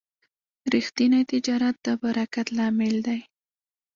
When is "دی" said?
3.07-3.19